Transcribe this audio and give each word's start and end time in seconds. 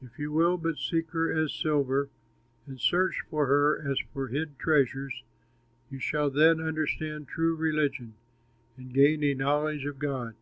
If 0.00 0.18
you 0.18 0.32
will 0.32 0.56
but 0.56 0.78
seek 0.78 1.10
her 1.10 1.30
as 1.30 1.52
silver, 1.52 2.08
And 2.66 2.80
search 2.80 3.20
for 3.28 3.44
her 3.44 3.78
as 3.90 3.98
for 4.14 4.28
hid 4.28 4.58
treasures, 4.58 5.22
You 5.90 5.98
shall 5.98 6.30
then 6.30 6.62
understand 6.62 7.28
true 7.28 7.54
religion, 7.54 8.14
And 8.78 8.94
gain 8.94 9.22
a 9.22 9.34
knowledge 9.34 9.84
of 9.84 9.98
God. 9.98 10.34